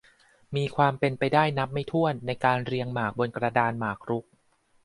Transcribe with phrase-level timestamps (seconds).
[0.55, 4.25] มีความเป็นไปได้นับไม่ถ้วน ในการเรียงหมากบนกระดานหมากรุก